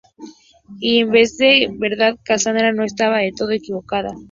Y 0.79 1.03
es 1.15 1.37
que 1.37 1.65
en 1.65 1.77
verdad 1.77 2.17
Kassandra 2.25 2.73
no 2.73 2.83
estaba 2.83 3.19
del 3.19 3.35
todo 3.35 3.51
equivocada. 3.51 4.11